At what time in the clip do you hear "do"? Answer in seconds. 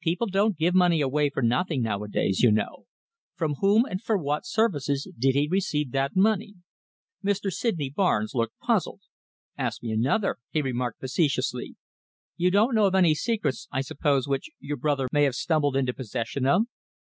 12.50-12.54